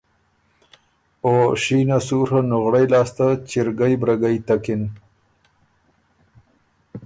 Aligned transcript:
او 1.23 1.31
شینه 1.61 1.97
سُوڒه 2.07 2.39
نُغړئ 2.49 2.85
لاسته 2.93 3.27
چِرګئ 3.49 3.93
برګئ 4.01 4.37
تکِن۔ 4.47 4.81